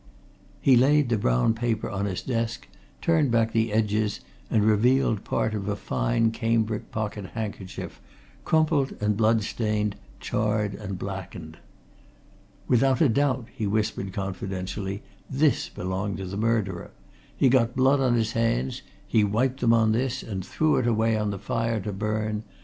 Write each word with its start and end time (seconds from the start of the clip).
He 0.61 0.75
laid 0.75 1.09
the 1.09 1.17
brown 1.19 1.53
paper 1.53 1.87
on 1.87 2.05
his 2.05 2.23
desk, 2.23 2.67
turned 3.03 3.29
back 3.29 3.51
the 3.51 3.71
edges, 3.71 4.19
and 4.49 4.63
revealed 4.63 5.23
part 5.23 5.53
of 5.53 5.67
a 5.69 5.75
fine 5.75 6.31
cambric 6.31 6.89
pocket 6.91 7.23
handkerchief, 7.35 8.01
crumpled 8.43 8.93
and 8.99 9.15
blood 9.15 9.43
stained, 9.43 9.95
charred 10.19 10.73
and 10.73 10.97
blackened. 10.97 11.59
"Without 12.67 12.99
a 12.99 13.09
doubt," 13.09 13.49
he 13.55 13.67
whispered 13.67 14.11
confidentially, 14.11 15.03
"this 15.29 15.69
belonged 15.69 16.17
to 16.17 16.25
the 16.25 16.35
murderer! 16.35 16.89
He 17.37 17.47
got 17.47 17.75
blood 17.75 17.99
on 17.99 18.15
his 18.15 18.31
hands 18.31 18.81
he 19.05 19.23
wiped 19.23 19.59
them 19.59 19.71
on 19.71 19.91
this, 19.91 20.23
and 20.23 20.43
threw 20.43 20.77
it 20.77 20.87
away 20.87 21.15
on 21.15 21.29
the 21.29 21.37
fire, 21.37 21.79
to 21.81 21.93
burn. 21.93 22.41